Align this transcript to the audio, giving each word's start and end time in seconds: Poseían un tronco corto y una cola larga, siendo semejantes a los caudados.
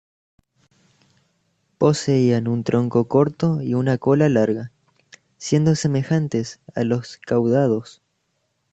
Poseían 1.77 2.47
un 2.47 2.63
tronco 2.63 3.07
corto 3.07 3.61
y 3.61 3.75
una 3.75 3.99
cola 3.99 4.29
larga, 4.29 4.71
siendo 5.37 5.75
semejantes 5.75 6.59
a 6.73 6.83
los 6.83 7.17
caudados. 7.17 8.01